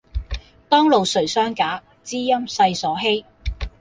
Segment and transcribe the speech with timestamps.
[0.67, 3.23] 當路誰相假，知音世所稀。